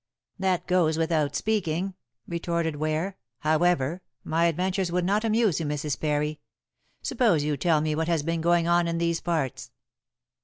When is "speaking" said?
1.37-1.93